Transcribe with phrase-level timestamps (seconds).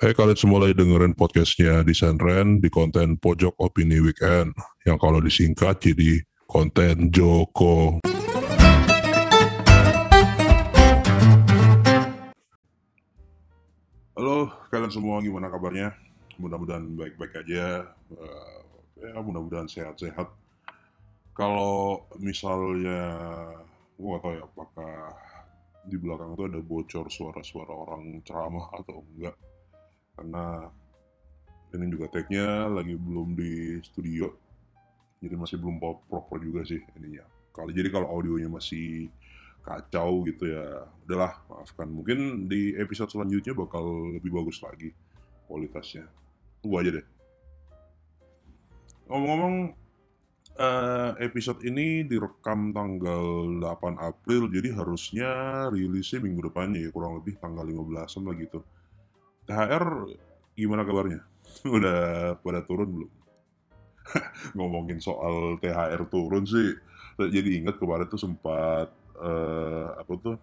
[0.00, 4.56] Hai kalian semua lagi dengerin podcastnya Ren di konten Pojok Opini Weekend
[4.88, 8.00] yang kalau disingkat jadi konten Joko.
[14.16, 15.92] Halo kalian semua gimana kabarnya?
[16.40, 17.92] Mudah-mudahan baik-baik aja.
[18.08, 18.64] Uh,
[19.04, 20.32] ya mudah-mudahan sehat-sehat.
[21.36, 23.04] Kalau misalnya
[24.00, 24.96] gua gak tahu ya apakah
[25.84, 29.36] di belakang itu ada bocor suara-suara orang ceramah atau enggak
[30.20, 30.68] karena
[31.72, 34.28] ini juga tag-nya lagi belum di studio.
[35.24, 37.24] Jadi masih belum proper juga sih ininya.
[37.56, 39.08] Kalau jadi kalau audionya masih
[39.64, 41.88] kacau gitu ya udahlah maafkan.
[41.88, 44.92] Mungkin di episode selanjutnya bakal lebih bagus lagi
[45.48, 46.04] kualitasnya.
[46.60, 47.06] Tunggu aja deh.
[49.08, 49.54] Ngomong-ngomong
[50.60, 55.30] uh, episode ini direkam tanggal 8 April jadi harusnya
[55.72, 58.60] rilisnya minggu depannya ya kurang lebih tanggal 15an lah gitu
[59.48, 59.84] THR
[60.58, 61.20] gimana kabarnya?
[61.76, 63.12] Udah pada turun belum?
[64.56, 66.74] Ngomongin soal THR turun sih,
[67.16, 70.36] jadi ingat kemarin tuh sempat uh, apa tuh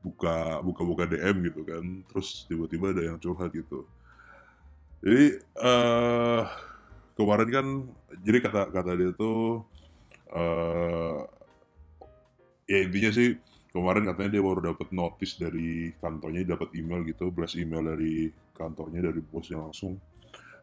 [0.00, 3.84] buka buka buka DM gitu kan, terus tiba-tiba ada yang curhat gitu.
[5.04, 6.48] Jadi uh,
[7.18, 7.66] kemarin kan,
[8.24, 9.64] jadi kata kata dia tuh
[10.32, 11.26] uh,
[12.70, 13.36] ya intinya sih
[13.70, 19.10] kemarin katanya dia baru dapat notice dari kantornya dapat email gitu blast email dari kantornya
[19.10, 19.96] dari bosnya langsung.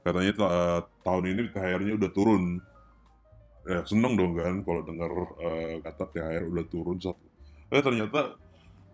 [0.04, 2.44] Katanya uh, tahun ini THR-nya udah turun.
[3.68, 7.28] Ya seneng dong kan kalau dengar uh, kata THR udah turun satu
[7.68, 8.40] eh ternyata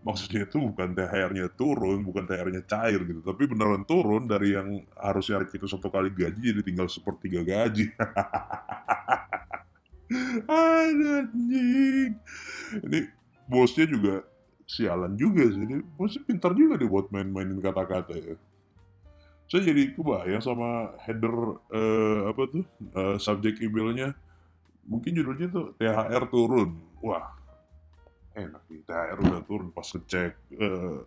[0.01, 5.45] maksudnya itu bukan THR-nya turun bukan THR-nya cair gitu tapi beneran turun dari yang harusnya
[5.45, 7.93] itu satu kali gaji jadi tinggal sepertiga gaji.
[10.49, 12.11] Anjing.
[12.83, 12.99] Ini
[13.47, 14.23] bosnya juga
[14.67, 15.63] sialan juga sih.
[15.67, 18.35] Dia, bosnya pintar juga deh buat main-mainin kata-kata ya.
[19.51, 24.15] Saya jadi kebayang sama header uh, apa tuh uh, subjek emailnya.
[24.83, 26.75] Mungkin judulnya tuh THR turun.
[27.03, 27.31] Wah,
[28.35, 30.99] enak nih THR udah turun pas ngecek uh,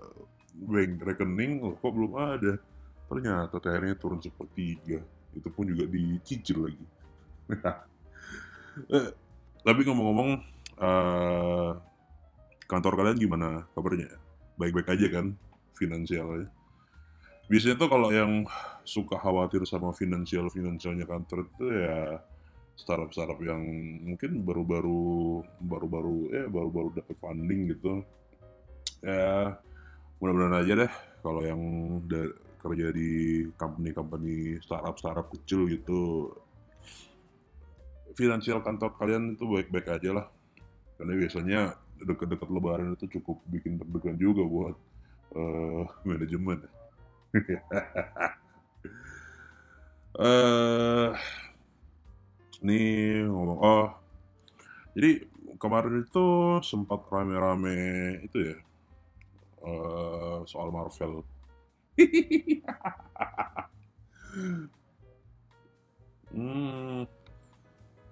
[0.56, 2.52] bank rekening loh, kok belum ada.
[3.06, 5.02] Ternyata THR-nya turun sepertiga.
[5.36, 6.86] Itu pun juga dicicil lagi.
[8.96, 9.08] eh,
[9.62, 10.30] tapi ngomong-ngomong,
[10.80, 11.70] uh,
[12.66, 14.10] kantor kalian gimana kabarnya?
[14.58, 15.26] Baik-baik aja kan
[15.78, 16.50] finansialnya?
[17.46, 18.42] Biasanya tuh kalau yang
[18.82, 22.18] suka khawatir sama finansial finansialnya kantor itu ya
[22.76, 23.62] startup startup yang
[24.04, 28.04] mungkin baru-baru baru-baru ya baru-baru dapat funding gitu
[29.00, 29.56] ya
[30.20, 30.92] mudah-mudahan aja deh
[31.24, 31.60] kalau yang
[32.60, 33.10] kerja di
[33.56, 36.34] company-company startup-startup kecil gitu
[38.16, 40.26] finansial kantor kalian itu baik-baik aja lah
[40.96, 41.60] karena biasanya
[42.02, 44.76] dekat-dekat lebaran itu cukup bikin deg-degan juga buat
[45.36, 46.64] uh, manajemen.
[50.16, 51.12] uh,
[52.64, 52.80] ini
[53.28, 53.88] ngomong oh
[54.96, 55.28] jadi
[55.60, 57.76] kemarin itu sempat rame-rame
[58.24, 58.56] itu ya
[59.66, 61.20] uh, soal Marvel.
[66.32, 67.08] hmm,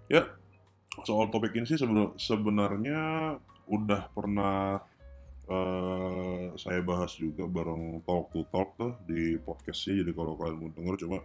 [0.08, 0.24] ya
[1.04, 1.76] soal topik ini sih
[2.16, 3.36] sebenarnya
[3.68, 4.80] udah pernah
[5.48, 10.70] uh, saya bahas juga bareng Talk to Talk tuh di podcastnya jadi kalau kalian mau
[10.72, 11.18] denger cuma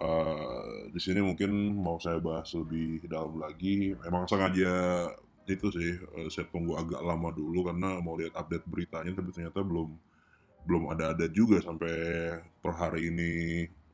[0.00, 3.94] uh, di sini mungkin mau saya bahas lebih dalam lagi.
[4.06, 5.06] Emang sengaja
[5.44, 9.60] itu sih uh, saya tunggu agak lama dulu karena mau lihat update beritanya tapi ternyata
[9.60, 9.92] belum
[10.64, 11.92] belum ada ada juga sampai
[12.64, 13.32] per hari ini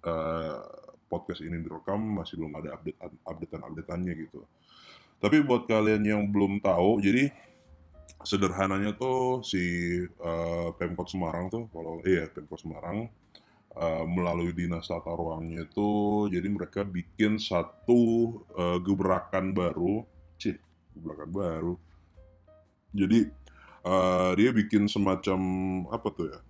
[0.07, 0.63] uh,
[1.11, 4.47] podcast ini direkam masih belum ada update updatean updateannya gitu.
[5.21, 7.29] Tapi buat kalian yang belum tahu jadi
[8.21, 9.63] sederhananya tuh si
[10.05, 13.09] uh, Pemkot Semarang tuh kalau iya Pemkot Semarang
[13.77, 15.89] uh, melalui dinas tata ruangnya itu
[16.29, 18.01] jadi mereka bikin satu
[18.57, 20.05] uh, gebrakan baru.
[20.37, 20.57] Sih
[20.93, 21.75] gebrakan baru.
[22.93, 23.25] Jadi
[23.89, 25.41] uh, dia bikin semacam
[25.89, 26.41] apa tuh ya?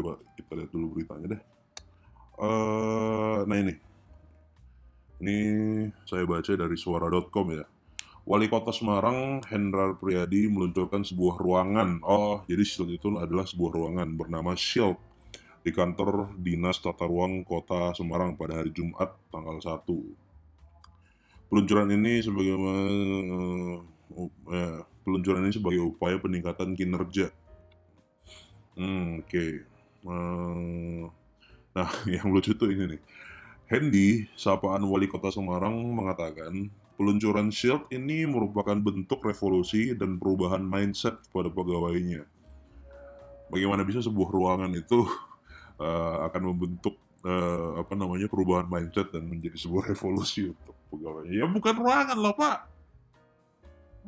[0.00, 1.42] Coba kita lihat dulu beritanya deh.
[2.40, 3.74] Uh, nah ini.
[5.16, 5.38] Ini
[6.04, 7.64] saya baca dari suara.com ya
[8.26, 12.02] Wali Kota Semarang Hendrar Priyadi meluncurkan sebuah ruangan.
[12.02, 14.98] Oh, jadi Shield itu adalah sebuah ruangan bernama Shield
[15.62, 19.78] di kantor Dinas Tata Ruang Kota Semarang pada hari Jumat tanggal 1.
[21.46, 23.78] Peluncuran ini sebagai uh,
[24.18, 27.30] uh, peluncuran ini sebagai upaya peningkatan kinerja.
[28.74, 29.30] Hmm, oke.
[29.30, 29.50] Okay.
[30.02, 31.06] Uh,
[31.78, 33.02] nah, yang lucu tuh ini nih.
[33.70, 41.20] Hendy, sapaan wali kota Semarang mengatakan Peluncuran Shield ini merupakan bentuk revolusi dan perubahan mindset
[41.28, 42.24] pada pegawainya.
[43.52, 45.04] Bagaimana bisa sebuah ruangan itu
[45.76, 51.28] uh, akan membentuk uh, apa namanya perubahan mindset dan menjadi sebuah revolusi untuk pegawai.
[51.28, 52.64] Ya bukan ruangan loh pak,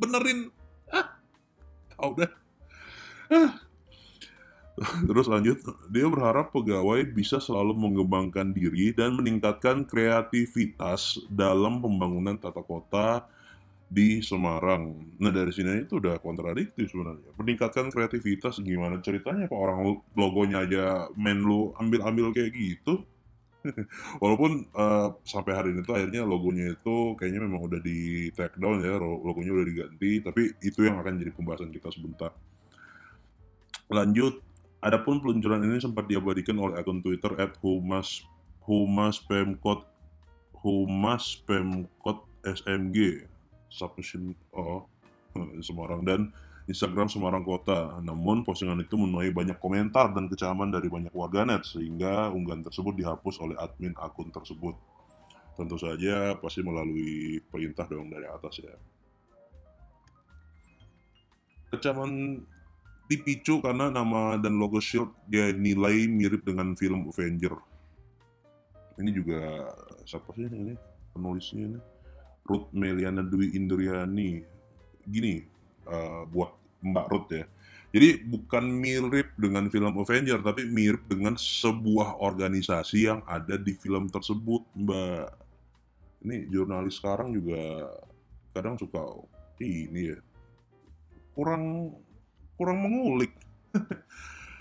[0.01, 0.49] benerin
[0.89, 1.21] ah,
[1.93, 2.33] tau dah.
[3.29, 3.68] Ah.
[5.09, 5.59] Terus lanjut,
[5.91, 13.27] dia berharap pegawai bisa selalu mengembangkan diri dan meningkatkan kreativitas dalam pembangunan tata kota
[13.89, 15.17] di Semarang.
[15.17, 17.33] Nah dari sini itu udah kontradiktif sebenarnya.
[17.41, 20.85] Meningkatkan kreativitas gimana ceritanya Pak orang logonya aja
[21.17, 23.01] main lu ambil-ambil kayak gitu.
[24.23, 28.85] Walaupun uh, sampai hari ini tuh akhirnya logonya itu kayaknya memang udah di take down
[28.85, 32.31] ya, logonya udah diganti, tapi itu yang akan jadi pembahasan kita sebentar.
[33.89, 34.45] Lanjut,
[34.85, 37.35] adapun peluncuran ini sempat diabadikan oleh akun Twitter
[39.27, 39.81] pemkot
[40.59, 43.27] humas pemkot smg
[43.69, 44.85] submission oh,
[45.67, 46.33] Semarang dan
[46.69, 47.97] Instagram Semarang Kota.
[48.05, 53.41] Namun postingan itu menuai banyak komentar dan kecaman dari banyak warganet sehingga unggahan tersebut dihapus
[53.41, 54.77] oleh admin akun tersebut.
[55.57, 58.77] Tentu saja pasti melalui perintah dong dari atas ya.
[61.73, 62.45] Kecaman
[63.09, 67.57] dipicu karena nama dan logo Shield dia nilai mirip dengan film Avenger.
[69.01, 69.73] Ini juga
[70.05, 70.77] siapa sih ini
[71.17, 71.81] penulisnya ini?
[72.45, 74.45] Ruth Meliana Dwi Indriani.
[75.09, 75.41] Gini,
[75.89, 76.53] uh, buat
[76.85, 77.45] Mbak Ruth ya.
[77.89, 84.13] Jadi bukan mirip dengan film Avenger, tapi mirip dengan sebuah organisasi yang ada di film
[84.13, 85.29] tersebut, Mbak.
[86.29, 87.89] Ini jurnalis sekarang juga
[88.53, 89.01] kadang suka
[89.63, 90.19] ini ya
[91.39, 91.95] kurang
[92.59, 93.31] kurang mengulik.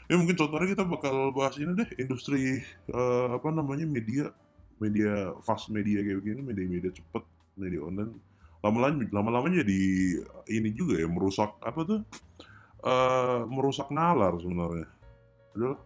[0.09, 2.63] ya mungkin contohnya kita bakal bahas ini deh industri
[2.93, 4.31] uh, apa namanya media
[4.77, 7.23] media fast media kayak begini media-media cepet
[7.57, 8.13] media online.
[8.61, 9.81] Lama-lama lama-lama jadi
[10.53, 11.99] ini juga ya merusak apa tuh
[12.85, 14.87] uh, merusak nalar sebenarnya.
[15.57, 15.79] Adalah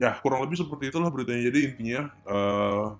[0.00, 1.50] ya kurang lebih seperti itulah beritanya.
[1.50, 2.96] Jadi intinya uh,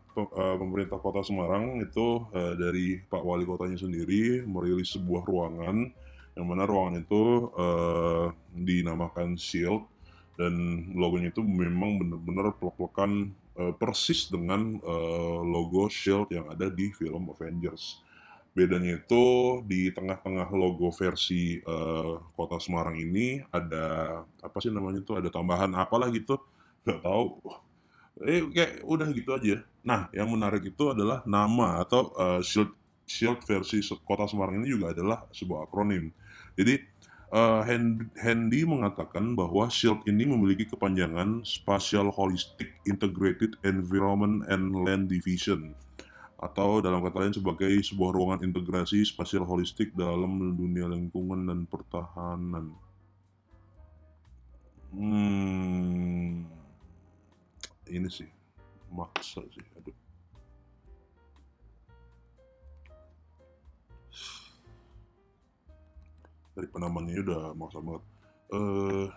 [0.58, 5.90] pemerintah kota Semarang itu uh, dari Pak Wali kotanya sendiri merilis sebuah ruangan
[6.38, 9.84] yang mana ruangan itu uh, dinamakan Shield
[10.38, 10.54] dan
[10.96, 17.28] logonya itu memang benar-benar peluk-pelukan uh, persis dengan uh, logo Shield yang ada di film
[17.28, 18.00] Avengers.
[18.50, 19.24] Bedanya itu
[19.68, 25.70] di tengah-tengah logo versi uh, kota Semarang ini ada apa sih namanya itu ada tambahan
[25.76, 26.40] apalah gitu.
[26.82, 27.26] Nggak tahu.
[28.26, 29.62] Eh kayak udah gitu aja.
[29.84, 32.74] Nah yang menarik itu adalah nama atau uh, shield
[33.10, 36.14] shield versi kota Semarang ini juga adalah sebuah akronim
[36.54, 36.78] jadi
[37.34, 37.66] uh,
[38.22, 45.74] Handy mengatakan bahwa shield ini memiliki kepanjangan Spatial Holistic Integrated Environment and Land Division
[46.40, 52.72] atau dalam kata lain sebagai sebuah ruangan integrasi spasial holistik dalam dunia lingkungan dan pertahanan.
[54.90, 56.48] Hmm,
[57.92, 58.26] ini sih
[58.88, 59.99] maksa sih, aduh.
[66.60, 68.04] Dari penamanya udah maksa banget.
[68.52, 69.08] Uh,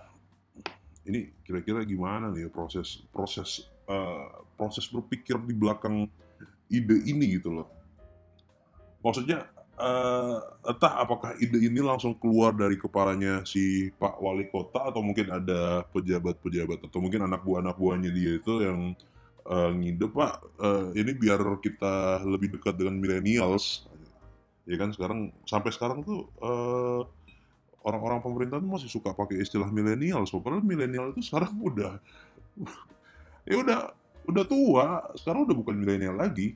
[1.04, 6.08] ini kira-kira gimana nih proses proses uh, proses berpikir di belakang
[6.72, 7.68] ide ini gitu loh.
[9.04, 9.44] Maksudnya
[9.76, 15.28] uh, entah apakah ide ini langsung keluar dari kepalanya si Pak Wali Kota atau mungkin
[15.28, 18.96] ada pejabat-pejabat atau mungkin anak buah anak buahnya dia itu yang
[19.52, 20.34] uh, ngide Pak
[20.64, 23.84] uh, ini biar kita lebih dekat dengan millennials
[24.64, 27.04] ya kan sekarang sampai sekarang tuh uh,
[27.84, 32.00] orang-orang pemerintah masih suka pakai istilah milenial, so, padahal milenial itu sekarang udah
[33.50, 33.80] ya udah
[34.28, 34.88] udah tua,
[35.20, 36.56] sekarang udah bukan milenial lagi.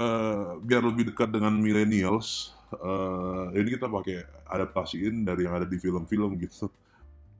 [0.00, 5.76] Uh, biar lebih dekat dengan millennials, uh, ini kita pakai adaptasiin dari yang ada di
[5.76, 6.72] film-film gitu.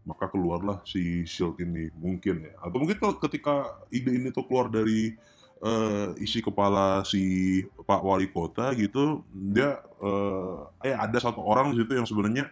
[0.04, 2.52] Maka keluarlah si Shield ini mungkin ya.
[2.60, 5.14] Atau mungkin ketika ide ini tuh keluar dari
[5.60, 7.22] uh, isi kepala si
[7.64, 12.44] Pak Wali Kota gitu, dia uh, eh ada satu orang di situ yang sebenarnya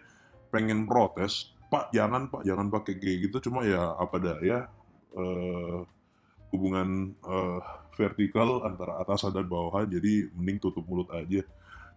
[0.53, 4.69] pengen protes, Pak jangan Pak jangan pakai kayak gitu, cuma ya apa daya
[5.17, 5.85] uh,
[6.53, 7.61] hubungan uh,
[7.97, 11.45] vertikal antara atas dan bawah jadi mending tutup mulut aja.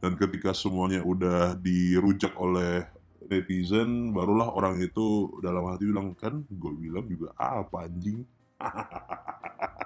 [0.02, 2.90] Dan ketika semuanya udah dirujak oleh
[3.30, 8.28] netizen barulah orang itu dalam hati bilang kan gue bilang juga ah, apa anjing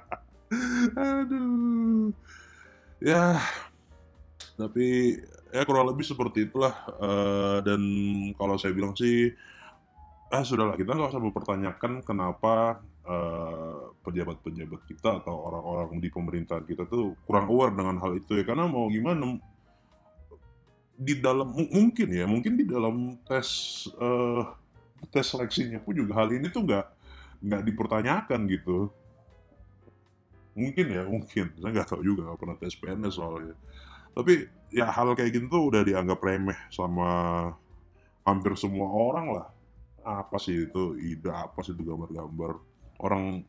[0.96, 2.14] aduh
[3.02, 3.40] ya
[4.56, 5.20] tapi
[5.52, 7.82] ya kurang lebih seperti itulah uh, dan
[8.40, 9.34] kalau saya bilang sih
[10.30, 16.66] ah sudahlah kita nggak usah mempertanyakan kenapa Eh, pejabat-pejabat uh, kita atau orang-orang di pemerintahan
[16.66, 19.38] kita tuh kurang aware dengan hal itu ya karena mau gimana
[20.98, 23.46] di dalam mungkin ya mungkin di dalam tes
[24.02, 24.50] uh,
[25.14, 26.86] tes seleksinya pun juga hal ini tuh nggak
[27.46, 28.90] nggak dipertanyakan gitu.
[30.56, 31.52] Mungkin ya, mungkin.
[31.60, 33.56] Saya nggak tahu juga, nggak pernah tes PNS soalnya.
[34.16, 37.10] Tapi ya hal kayak gitu tuh udah dianggap remeh sama
[38.24, 39.48] hampir semua orang lah.
[40.02, 42.56] Apa sih itu ide, apa sih itu gambar-gambar.
[43.04, 43.44] Orang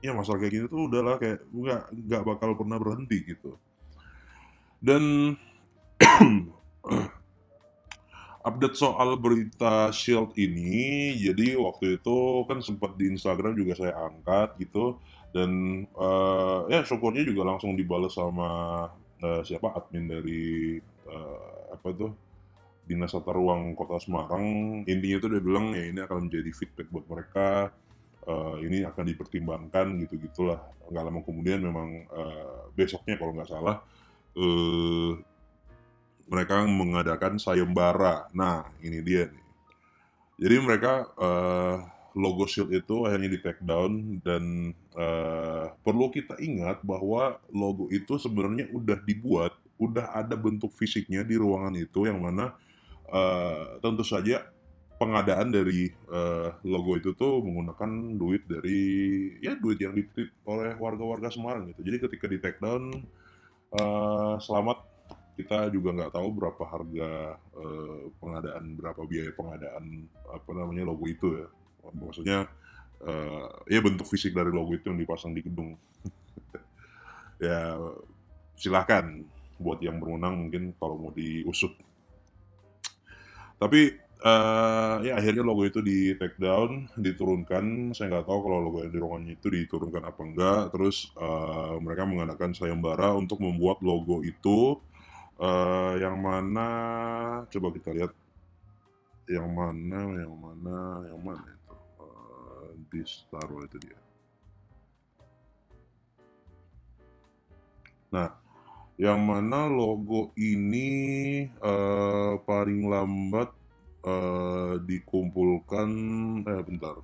[0.00, 3.60] ya masalah kayak gini tuh udahlah kayak nggak nggak bakal pernah berhenti gitu.
[4.80, 5.34] Dan
[8.48, 14.56] update soal berita Shield ini, jadi waktu itu kan sempat di Instagram juga saya angkat
[14.62, 14.96] gitu
[15.32, 18.48] dan uh, ya syukurnya juga langsung dibalas sama
[19.20, 22.12] uh, siapa admin dari uh, apa tuh
[22.88, 24.80] dinas tata ruang kota Semarang.
[24.88, 27.68] Intinya itu dia bilang ya ini akan menjadi feedback buat mereka.
[28.28, 33.80] Uh, ini akan dipertimbangkan gitu gitulah nggak lama kemudian memang uh, besoknya kalau nggak salah
[34.36, 35.12] uh,
[36.28, 38.28] mereka mengadakan sayembara.
[38.36, 39.46] Nah ini dia nih.
[40.38, 41.82] Jadi mereka uh,
[42.18, 48.18] logo Shield itu akhirnya di take down dan uh, perlu kita ingat bahwa logo itu
[48.18, 52.58] sebenarnya udah dibuat, udah ada bentuk fisiknya di ruangan itu yang mana
[53.14, 54.42] uh, tentu saja
[54.98, 58.82] pengadaan dari uh, logo itu tuh menggunakan duit dari
[59.38, 61.86] ya duit yang dititip oleh warga-warga Semarang gitu.
[61.86, 62.90] Jadi ketika di take down
[63.78, 64.82] uh, selamat
[65.38, 67.10] kita juga nggak tahu berapa harga
[67.54, 71.46] uh, pengadaan berapa biaya pengadaan apa namanya logo itu ya
[71.94, 72.48] maksudnya
[73.04, 75.74] uh, ya bentuk fisik dari logo itu yang dipasang di gedung.
[77.38, 77.78] Ya
[78.58, 79.22] silahkan
[79.62, 81.70] buat yang berwenang mungkin kalau mau diusut.
[83.62, 83.94] Tapi
[84.26, 87.94] uh, ya akhirnya logo itu di take down diturunkan.
[87.94, 90.62] Saya nggak tahu kalau logo yang di ruangan itu diturunkan apa enggak.
[90.74, 94.74] Terus uh, mereka mengadakan sayembara untuk membuat logo itu.
[95.38, 96.70] Uh, yang mana?
[97.54, 98.10] Coba kita lihat.
[99.30, 101.57] Yang mana yang mana yang mana
[102.88, 103.98] Bistaro itu dia.
[108.08, 108.32] Nah,
[108.96, 113.52] yang mana logo ini uh, paling lambat
[114.02, 115.88] uh, dikumpulkan
[116.42, 116.98] eh bentar.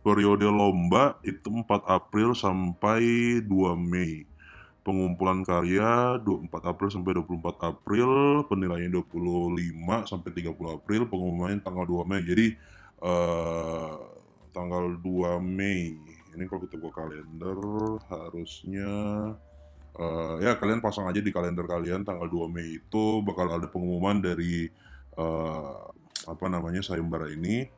[0.00, 3.00] Periode lomba itu 4 April sampai
[3.44, 4.24] 2 Mei.
[4.80, 8.10] Pengumpulan karya 24 April sampai 24 April,
[8.48, 9.12] penilaian 25
[10.08, 12.24] sampai 30 April, pengumuman tanggal 2 Mei.
[12.24, 12.46] Jadi
[13.04, 14.19] uh,
[14.60, 15.96] tanggal 2 Mei.
[16.36, 17.56] Ini kalau kita buka kalender
[18.12, 18.92] harusnya
[19.96, 24.20] uh, ya kalian pasang aja di kalender kalian tanggal 2 Mei itu bakal ada pengumuman
[24.20, 24.68] dari
[25.16, 25.88] uh,
[26.28, 27.72] apa namanya sayembara ini.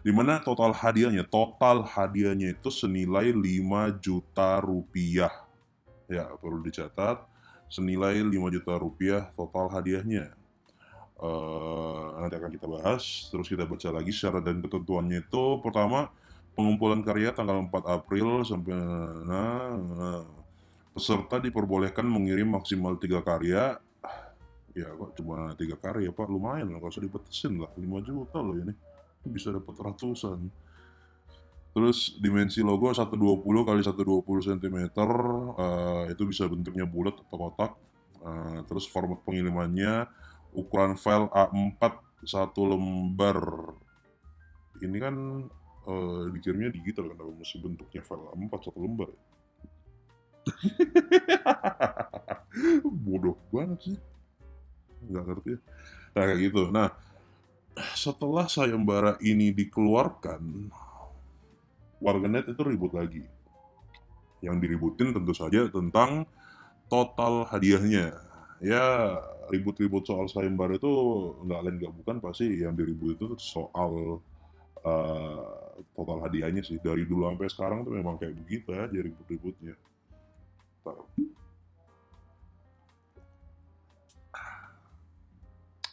[0.00, 1.28] Di mana total hadiahnya?
[1.28, 5.44] Total hadiahnya itu senilai 5 juta rupiah.
[6.08, 7.28] Ya perlu dicatat.
[7.68, 10.37] Senilai 5 juta rupiah total hadiahnya
[11.22, 13.28] uh, nanti akan kita bahas.
[13.30, 16.10] Terus kita baca lagi syarat dan ketentuannya itu pertama
[16.58, 18.74] pengumpulan karya tanggal 4 April sampai
[19.26, 20.26] nah,
[20.90, 23.78] peserta diperbolehkan mengirim maksimal tiga karya.
[24.74, 28.54] Ya kok cuma tiga karya pak lumayan lah kalau usah dibetesin lah 5 juta loh
[28.58, 28.74] ini
[29.26, 30.50] bisa dapat ratusan.
[31.74, 37.72] Terus dimensi logo 120 kali 120 cm uh, itu bisa bentuknya bulat atau kotak.
[38.18, 40.10] Uh, terus format pengirimannya
[40.54, 41.92] ukuran file A4
[42.24, 43.40] satu lembar.
[44.78, 45.14] Ini kan
[45.88, 49.10] uh, dikirimnya digital kan masih bentuknya file A4 satu lembar.
[53.04, 53.98] Bodoh banget sih.
[55.08, 55.52] Nggak ngerti
[56.16, 56.62] nah kayak gitu.
[56.74, 56.88] Nah
[57.94, 60.66] setelah sayembara ini dikeluarkan
[62.02, 63.22] warganet itu ribut lagi.
[64.42, 66.26] Yang diributin tentu saja tentang
[66.90, 68.18] total hadiahnya.
[68.58, 69.14] Ya
[69.48, 70.92] ribut-ribut soal sayembara itu
[71.44, 74.22] nggak lain nggak bukan pasti yang diribut itu soal
[74.84, 79.74] uh, total hadiahnya sih dari dulu sampai sekarang tuh memang kayak begitu ya jadi ribut-ributnya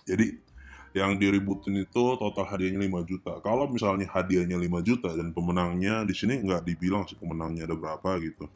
[0.05, 0.27] jadi
[0.95, 3.43] yang diributin itu total hadiahnya 5 juta.
[3.43, 8.15] Kalau misalnya hadiahnya 5 juta dan pemenangnya di sini nggak dibilang sih pemenangnya ada berapa
[8.24, 8.47] gitu.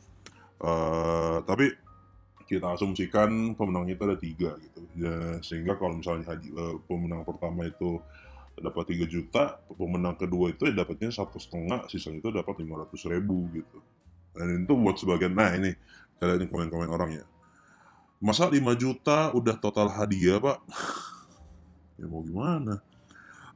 [0.64, 1.76] Uh, tapi
[2.50, 4.82] kita asumsikan pemenangnya itu ada tiga gitu.
[4.98, 8.02] Ya, sehingga kalau misalnya haji, uh, pemenang pertama itu
[8.60, 13.48] dapat 3 juta pemenang kedua itu ya dapatnya satu setengah sisanya itu dapat 500 ribu
[13.56, 13.80] gitu.
[14.36, 15.72] Dan itu buat sebagian nah ini
[16.18, 17.26] kita lihat komen-komen orang ya.
[18.20, 20.60] Masa 5 juta udah total hadiah pak?
[22.00, 22.80] Ya mau gimana?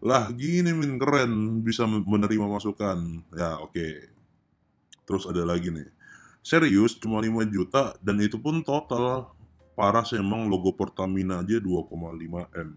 [0.03, 3.23] Lah gini min keren bisa menerima masukan.
[3.31, 3.71] Ya oke.
[3.71, 3.93] Okay.
[5.03, 5.87] terus ada lagi nih
[6.43, 9.31] Serius cuma 5 juta dan itu pun total.
[9.73, 12.69] Parah sih emang logo Pertamina aja 2,5 M.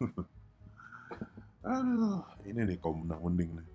[1.68, 3.68] Aduh, ini nih kau menang mending nih.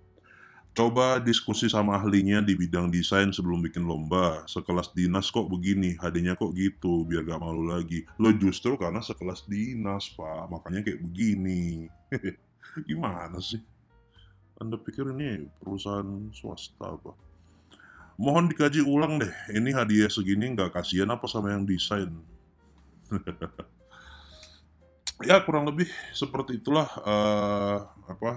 [0.74, 4.42] Coba diskusi sama ahlinya di bidang desain sebelum bikin lomba.
[4.50, 8.10] Sekelas dinas kok begini, hadiahnya kok gitu, biar gak malu lagi.
[8.18, 10.50] Lo justru karena sekelas dinas, Pak.
[10.50, 11.86] Makanya kayak begini.
[12.90, 13.62] Gimana sih?
[14.58, 17.14] Anda pikir ini perusahaan swasta apa?
[18.18, 19.34] Mohon dikaji ulang deh.
[19.50, 22.14] Ini hadiah segini nggak kasihan apa sama yang desain?
[25.30, 27.78] ya kurang lebih seperti itulah uh,
[28.10, 28.32] apa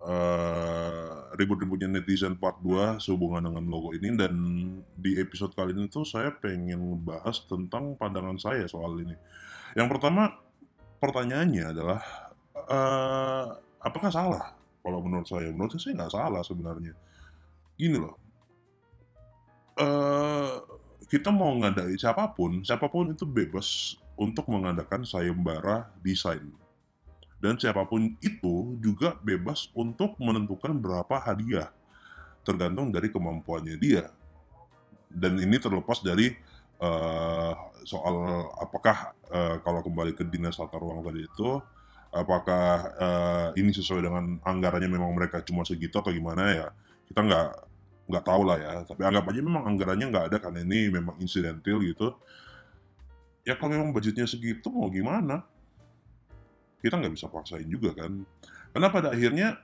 [0.00, 4.34] uh, ribut-ributnya netizen part 2 sehubungan dengan logo ini dan
[4.96, 9.14] di episode kali ini tuh saya pengen membahas tentang pandangan saya soal ini.
[9.76, 10.36] Yang pertama
[10.98, 12.00] pertanyaannya adalah
[12.56, 13.46] uh,
[13.80, 14.44] apakah salah?
[14.80, 16.96] Kalau menurut saya, menurut saya nggak salah sebenarnya.
[17.76, 18.16] Gini loh,
[19.80, 20.60] uh,
[21.08, 26.46] kita mau ngadai siapa pun, siapa pun itu bebas untuk mengadakan sayembara desain.
[27.40, 31.72] Dan siapa pun itu juga bebas untuk menentukan berapa hadiah
[32.44, 34.12] tergantung dari kemampuannya dia.
[35.08, 36.30] Dan ini terlepas dari
[36.78, 41.50] uh, soal apakah uh, kalau kembali ke dinas tata ruang tadi itu
[42.10, 46.68] apakah uh, ini sesuai dengan anggarannya memang mereka cuma segitu atau gimana ya
[47.06, 47.48] kita nggak
[48.10, 48.72] nggak tahu lah ya.
[48.84, 52.12] Tapi anggap aja memang anggarannya nggak ada karena ini memang insidental gitu.
[53.46, 55.46] Ya kalau memang budgetnya segitu mau gimana?
[56.82, 58.26] Kita nggak bisa paksain juga kan.
[58.74, 59.56] Karena pada akhirnya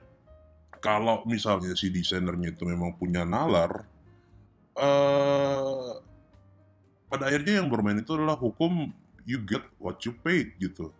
[0.79, 3.85] kalau misalnya si desainernya itu memang punya nalar
[4.77, 5.97] uh,
[7.09, 8.93] pada akhirnya yang bermain itu adalah hukum
[9.25, 10.93] you get what you paid gitu.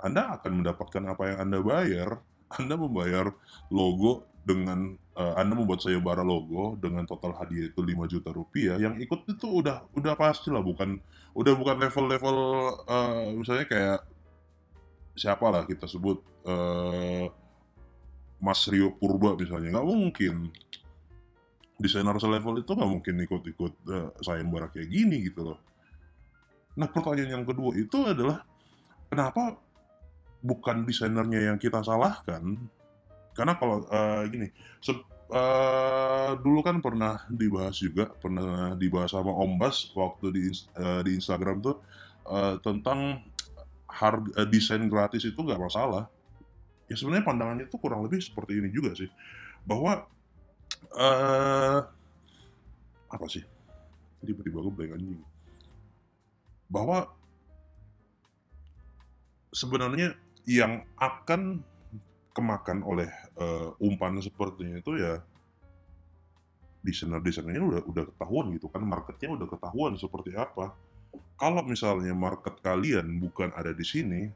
[0.00, 2.24] Anda akan mendapatkan apa yang anda bayar.
[2.50, 3.30] Anda membayar
[3.70, 8.80] logo dengan uh, Anda membuat saya bara logo dengan total hadiah itu 5 juta rupiah,
[8.80, 10.96] yang ikut itu udah udah pasti lah bukan
[11.36, 12.36] udah bukan level-level
[12.88, 14.00] uh, misalnya kayak
[15.14, 17.28] siapa lah kita sebut uh,
[18.40, 20.48] Mas Rio Purba misalnya nggak mungkin
[21.76, 25.58] desainer selevel itu nggak mungkin ikut-ikut uh, sayembara kayak gini gitu loh.
[26.80, 28.40] Nah pertanyaan yang kedua itu adalah
[29.12, 29.60] kenapa
[30.40, 32.56] bukan desainernya yang kita salahkan?
[33.40, 34.52] Karena kalau uh, gini,
[35.32, 40.42] uh, dulu kan pernah dibahas juga, pernah dibahas sama Om Bas waktu di
[40.76, 41.80] uh, di Instagram tuh
[42.28, 43.24] uh, tentang
[43.88, 46.12] harga uh, desain gratis itu nggak masalah.
[46.84, 49.08] Ya sebenarnya pandangannya itu kurang lebih seperti ini juga sih,
[49.64, 50.04] bahwa
[50.92, 51.80] uh,
[53.08, 53.40] apa sih?
[54.20, 55.24] Tiba-tiba gue blank anjing.
[56.68, 57.08] Bahwa
[59.48, 60.12] sebenarnya
[60.44, 61.64] yang akan
[62.30, 65.18] kemakan oleh uh, umpan seperti itu ya
[66.80, 70.72] desainer-desainernya udah udah ketahuan gitu kan marketnya udah ketahuan seperti apa
[71.40, 74.28] kalau misalnya market kalian bukan ada di sini,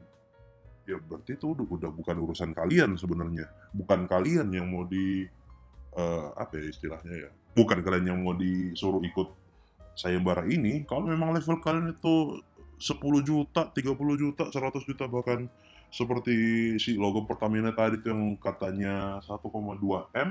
[0.89, 3.45] ya berarti itu udah, udah bukan urusan kalian sebenarnya.
[3.77, 5.29] Bukan kalian yang mau di
[5.93, 7.31] uh, apa ya istilahnya ya.
[7.53, 9.29] Bukan kalian yang mau disuruh ikut
[9.93, 10.81] sayembara ini.
[10.89, 12.41] Kalau memang level kalian itu
[12.81, 15.45] 10 juta, 30 juta, 100 juta bahkan
[15.93, 16.35] seperti
[16.81, 19.81] si logo Pertamina tadi itu yang katanya 1,2
[20.13, 20.29] M,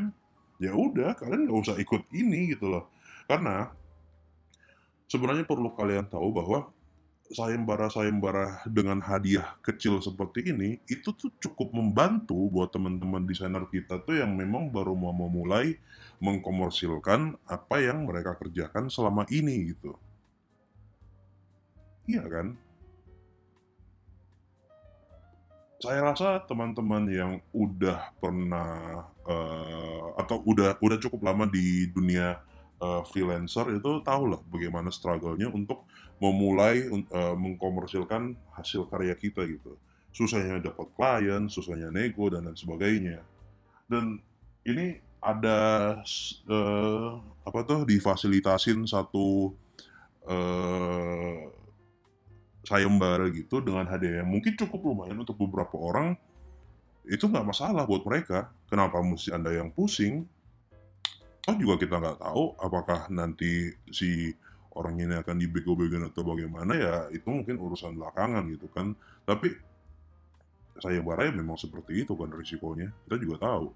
[0.62, 2.90] ya udah kalian nggak usah ikut ini gitu loh.
[3.27, 3.73] Karena
[5.09, 6.71] sebenarnya perlu kalian tahu bahwa
[7.33, 14.21] sayembara-sayembara dengan hadiah kecil seperti ini itu tuh cukup membantu buat teman-teman desainer kita tuh
[14.21, 15.81] yang memang baru mau memulai
[16.21, 19.97] mengkomersilkan apa yang mereka kerjakan selama ini gitu.
[22.05, 22.61] Iya kan?
[25.85, 32.40] Saya rasa teman-teman yang udah pernah uh, atau udah udah cukup lama di dunia
[32.81, 35.85] uh, freelancer itu tahu lah bagaimana struggle-nya untuk
[36.25, 39.77] memulai uh, mengkomersilkan hasil karya kita gitu.
[40.09, 43.20] Susahnya dapat klien, susahnya nego dan lain sebagainya.
[43.85, 44.25] Dan
[44.64, 46.01] ini ada
[46.49, 49.53] uh, apa tuh difasilitasin satu
[52.64, 56.16] sayembara gitu dengan hadiah yang mungkin cukup lumayan untuk beberapa orang
[57.05, 58.48] itu nggak masalah buat mereka.
[58.66, 60.24] Kenapa mesti anda yang pusing?
[61.44, 64.33] Oh juga kita nggak tahu apakah nanti si
[64.72, 68.96] orang ini akan dibego-begoin atau bagaimana ya itu mungkin urusan belakangan gitu kan.
[69.29, 69.53] Tapi
[70.81, 72.90] saya ya memang seperti itu kan risikonya.
[73.07, 73.66] Kita juga tahu.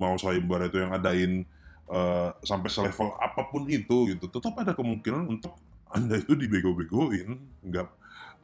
[0.00, 1.46] Mau sayembara itu yang adain
[1.86, 5.54] uh, sampai selevel apa pun itu gitu, tetap ada kemungkinan untuk
[5.92, 7.86] anda itu dibego-begoin, nggak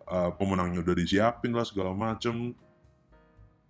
[0.09, 2.57] uh, pemenangnya udah disiapin lah segala macem.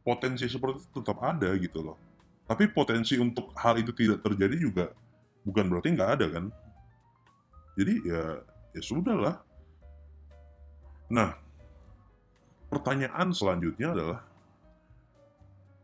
[0.07, 2.09] Potensi seperti itu tetap ada gitu loh
[2.48, 4.87] tapi potensi untuk hal itu tidak terjadi juga
[5.44, 6.44] bukan berarti nggak ada kan.
[7.77, 8.40] Jadi ya
[8.72, 9.37] ya sudah lah.
[11.12, 11.37] Nah,
[12.72, 14.20] pertanyaan selanjutnya adalah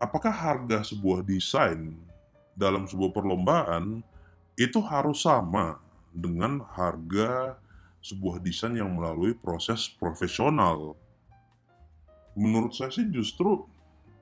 [0.01, 1.93] apakah harga sebuah desain
[2.57, 4.01] dalam sebuah perlombaan
[4.57, 5.77] itu harus sama
[6.17, 7.61] dengan harga
[8.05, 10.93] sebuah desain yang melalui proses profesional.
[12.37, 13.65] Menurut saya sih justru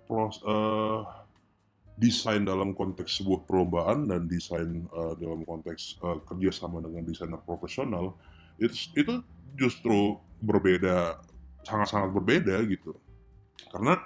[0.07, 1.03] pros, uh,
[1.99, 8.15] desain dalam konteks sebuah perlombaan dan desain uh, dalam konteks uh, kerjasama dengan desainer profesional
[8.57, 9.15] itu, itu
[9.59, 11.21] justru berbeda
[11.67, 12.97] sangat-sangat berbeda gitu
[13.71, 14.01] karena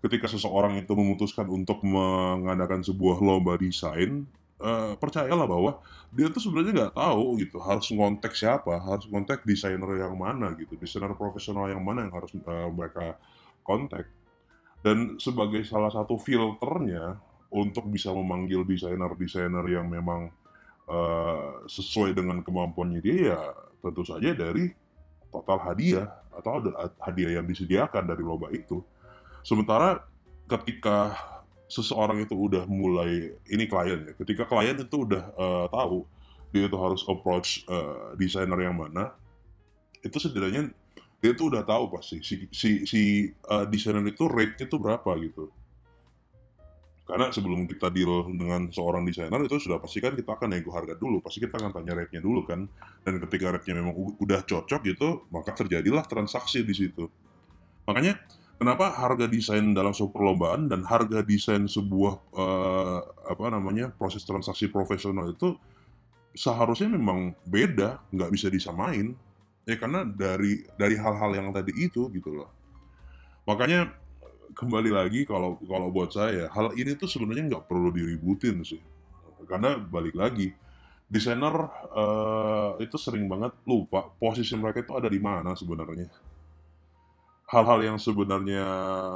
[0.00, 4.24] ketika seseorang itu memutuskan untuk mengadakan sebuah lomba desain
[4.60, 5.80] uh, percayalah bahwa
[6.12, 10.78] dia tuh sebenarnya nggak tahu gitu harus ngontek siapa harus ngontek desainer yang mana gitu
[10.80, 13.20] desainer profesional yang mana yang harus uh, mereka
[13.66, 14.06] kontak.
[14.84, 17.18] Dan sebagai salah satu filternya
[17.50, 20.30] untuk bisa memanggil desainer-desainer yang memang
[20.86, 23.40] uh, sesuai dengan kemampuannya dia ya
[23.82, 24.70] tentu saja dari
[25.34, 26.62] total hadiah atau
[27.02, 28.84] hadiah yang disediakan dari lomba itu.
[29.42, 30.06] Sementara
[30.46, 31.18] ketika
[31.66, 36.06] seseorang itu udah mulai ini klien ya, ketika klien itu udah uh, tahu
[36.54, 39.12] dia itu harus approach uh, desainer yang mana,
[40.00, 40.70] itu setidaknya
[41.18, 43.02] dia itu udah tahu pasti si si, si
[43.50, 45.50] uh, desainer itu rate-nya itu berapa gitu.
[47.06, 50.98] Karena sebelum kita deal dengan seorang desainer itu sudah pasti kan kita akan nego harga
[50.98, 52.66] dulu, pasti kita akan tanya rate-nya dulu kan.
[53.06, 57.06] Dan ketika rate-nya memang udah cocok gitu, maka terjadilah transaksi di situ.
[57.86, 58.18] Makanya
[58.56, 64.72] kenapa harga desain dalam sebuah perlombaan dan harga desain sebuah uh, apa namanya proses transaksi
[64.72, 65.56] profesional itu
[66.36, 69.16] seharusnya memang beda, nggak bisa disamain.
[69.66, 72.50] Ya karena dari dari hal-hal yang tadi itu gitu loh.
[73.50, 73.90] Makanya
[74.54, 78.80] kembali lagi kalau kalau buat saya hal ini tuh sebenarnya nggak perlu diributin sih.
[79.46, 80.54] Karena balik lagi
[81.06, 81.54] desainer
[81.94, 86.10] uh, itu sering banget lupa posisi mereka itu ada di mana sebenarnya
[87.46, 88.66] hal-hal yang sebenarnya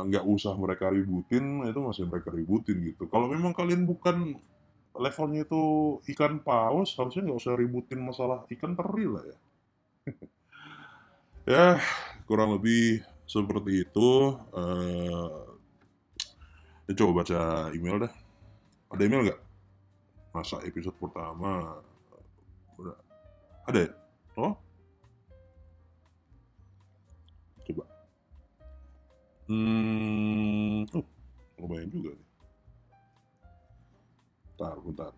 [0.07, 3.11] nggak usah mereka ributin itu masih mereka ributin gitu.
[3.11, 4.39] Kalau memang kalian bukan
[4.95, 5.63] levelnya itu
[6.15, 9.39] ikan paus harusnya nggak usah ributin masalah ikan teri lah ya.
[11.49, 11.83] Ya
[12.29, 14.39] kurang lebih seperti itu.
[14.55, 15.57] Uh,
[16.95, 18.13] coba baca email dah.
[18.93, 19.41] Ada email nggak?
[20.31, 21.81] Masa episode pertama
[23.67, 23.91] ada ya?
[24.39, 24.55] Oh
[29.51, 31.07] Hmm, uh,
[31.59, 32.29] lumayan juga nih.
[34.55, 35.13] Bentar, bentar.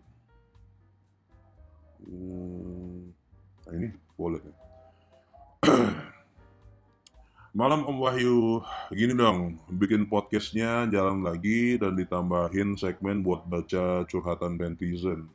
[2.01, 3.13] Hmm,
[3.61, 4.57] nah ini boleh nih.
[7.61, 14.57] Malam Om Wahyu, gini dong, bikin podcastnya jalan lagi dan ditambahin segmen buat baca curhatan
[14.57, 15.29] netizen.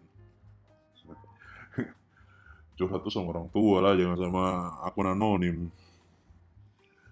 [2.74, 5.70] Curhat tuh sama orang tua lah, jangan sama akun anonim.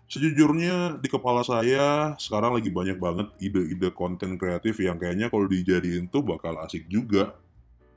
[0.06, 6.06] Sejujurnya di kepala saya sekarang lagi banyak banget ide-ide konten kreatif yang kayaknya kalau dijadiin
[6.06, 7.34] tuh bakal asik juga.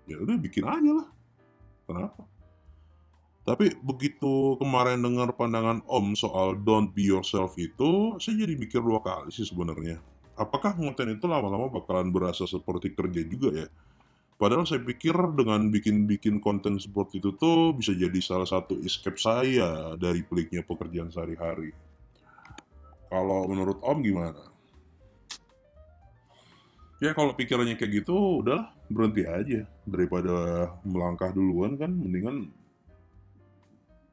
[0.09, 1.07] Ya udah bikin aja lah.
[1.85, 2.25] Kenapa?
[3.45, 9.01] Tapi begitu kemarin dengar pandangan Om soal don't be yourself itu, saya jadi mikir dua
[9.05, 10.01] kali sih sebenarnya.
[10.33, 13.67] Apakah konten itu lama-lama bakalan berasa seperti kerja juga ya?
[14.39, 19.99] Padahal saya pikir dengan bikin-bikin konten seperti itu tuh bisa jadi salah satu escape saya
[19.99, 21.88] dari peliknya pekerjaan sehari-hari.
[23.09, 24.43] Kalau menurut Om gimana?
[27.01, 32.51] Ya kalau pikirannya kayak gitu, udah berhenti aja daripada melangkah duluan kan, mendingan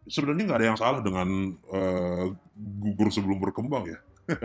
[0.06, 1.28] sebenarnya nggak ada yang salah dengan
[1.68, 3.98] uh, gugur sebelum berkembang ya.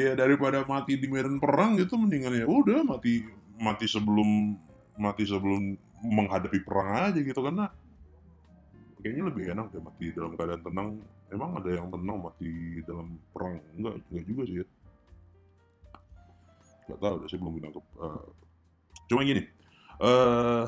[0.00, 3.22] ya daripada mati di medan perang gitu, mendingan ya udah mati
[3.60, 4.56] mati sebelum
[4.96, 7.68] mati sebelum menghadapi perang aja gitu karena
[9.00, 10.88] kayaknya lebih enak deh mati dalam keadaan tenang
[11.32, 13.58] emang ada yang tenang mati dalam perang?
[13.78, 14.66] Enggak enggak juga sih ya.
[16.86, 18.26] Nggak tahu saya belum menangkap uh,
[19.06, 19.42] cuma gini
[20.02, 20.66] uh,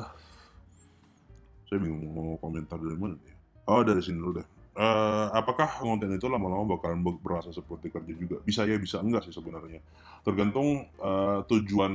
[1.69, 3.35] saya bingung mau komentar dari mana ya.
[3.69, 4.47] Oh dari sini dulu deh.
[4.79, 8.41] Uh, apakah konten itu lama-lama bakalan berasa seperti kerja juga?
[8.41, 9.83] Bisa ya bisa enggak sih sebenarnya?
[10.25, 11.93] Tergantung uh, tujuan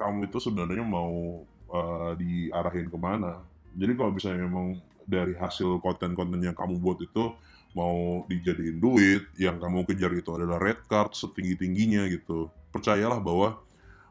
[0.00, 3.42] kamu itu sebenarnya mau uh, diarahin ke mana.
[3.76, 7.32] Jadi kalau misalnya memang dari hasil konten-konten yang kamu buat itu
[7.76, 12.48] mau dijadiin duit, yang kamu kejar itu adalah red card setinggi-tingginya gitu.
[12.72, 13.60] Percayalah bahwa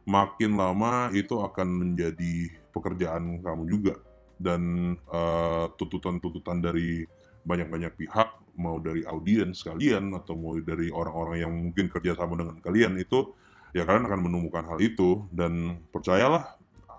[0.05, 3.97] makin lama itu akan menjadi pekerjaan kamu juga.
[4.38, 7.10] Dan uh, tuntutan-tuntutan dari
[7.41, 8.29] banyak-banyak pihak,
[8.62, 13.34] mau dari audiens kalian atau mau dari orang-orang yang mungkin kerjasama dengan kalian itu,
[13.73, 15.25] ya kalian akan menemukan hal itu.
[15.34, 16.55] Dan percayalah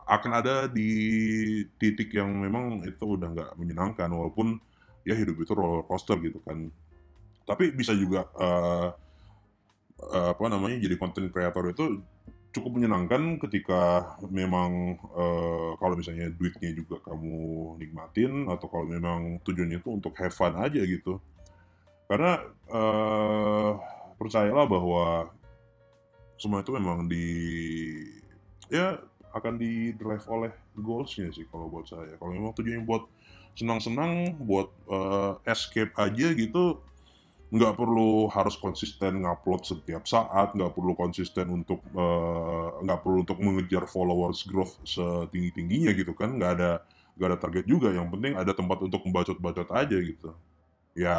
[0.07, 0.90] akan ada di
[1.83, 4.62] titik yang memang itu udah nggak menyenangkan walaupun
[5.03, 6.71] ya hidup itu roller coaster gitu kan
[7.47, 8.90] tapi bisa juga uh,
[10.07, 12.05] apa namanya jadi content creator itu
[12.57, 19.85] cukup menyenangkan ketika memang uh, kalau misalnya duitnya juga kamu nikmatin atau kalau memang tujuannya
[19.85, 21.21] itu untuk have fun aja gitu.
[22.09, 22.40] Karena
[22.73, 23.77] uh,
[24.16, 25.29] percayalah bahwa
[26.40, 27.29] semua itu memang di
[28.73, 29.05] ya
[29.37, 32.16] akan di drive oleh goalsnya sih kalau buat saya.
[32.16, 33.05] Kalau memang tujuannya buat
[33.57, 36.81] senang-senang, buat uh, escape aja gitu,
[37.53, 43.38] nggak perlu harus konsisten ngupload setiap saat, nggak perlu konsisten untuk uh, nggak perlu untuk
[43.38, 46.70] mengejar followers growth setinggi tingginya gitu kan, nggak ada
[47.16, 47.92] nggak ada target juga.
[47.92, 50.31] Yang penting ada tempat untuk membacot-bacot aja gitu.
[50.96, 51.16] Ya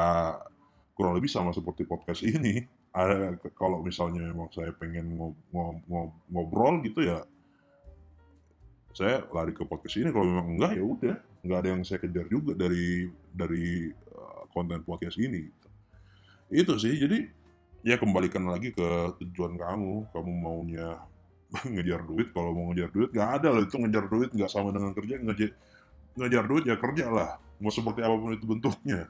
[0.98, 2.66] kurang lebih sama seperti podcast ini.
[2.98, 7.22] Ada kalau misalnya memang saya pengen ngob, ngob, ngob, ngobrol gitu ya,
[8.98, 10.10] saya lari ke podcast ini.
[10.10, 14.82] Kalau memang enggak ya udah, nggak ada yang saya kejar juga dari dari uh, konten
[14.82, 15.46] podcast ini.
[16.50, 17.30] Itu sih jadi
[17.86, 20.10] ya kembalikan lagi ke tujuan kamu.
[20.10, 20.98] Kamu maunya
[21.78, 23.62] ngejar duit kalau mau ngejar duit nggak ada loh.
[23.62, 25.52] Itu ngejar duit nggak sama dengan kerja ngejar
[26.18, 27.30] ngejar duit ya kerja lah.
[27.62, 29.06] Mau seperti apa pun itu bentuknya.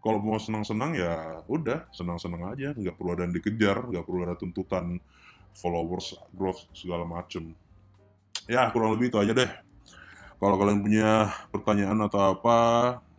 [0.00, 2.72] Kalau mau senang-senang ya udah senang-senang aja.
[2.72, 4.96] Nggak perlu ada yang dikejar nggak perlu ada tuntutan
[5.52, 7.52] followers growth segala macem
[8.46, 9.50] ya kurang lebih itu aja deh
[10.36, 12.58] kalau kalian punya pertanyaan atau apa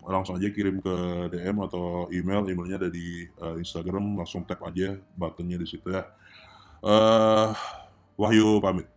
[0.07, 0.95] langsung aja kirim ke
[1.35, 6.07] DM atau email, emailnya ada di uh, Instagram, langsung tap aja buttonnya di situ ya.
[6.79, 7.51] Uh,
[8.15, 8.87] Wahyu pamit.